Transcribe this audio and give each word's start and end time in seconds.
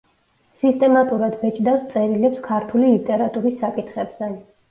სისტემატურად 0.61 1.35
ბეჭდავს 1.41 1.83
წერილებს 1.91 2.41
ქართული 2.49 2.89
ლიტერატურის 2.95 3.57
საკითხებზე. 3.65 4.31